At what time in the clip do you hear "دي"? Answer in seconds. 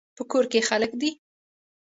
1.01-1.11